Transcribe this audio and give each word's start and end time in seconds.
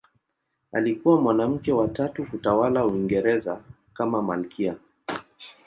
Alikuwa 0.73 1.21
mwanamke 1.21 1.73
wa 1.73 1.87
tatu 1.87 2.25
kutawala 2.25 2.85
Uingereza 2.85 3.61
kama 3.93 4.21
malkia. 4.21 4.75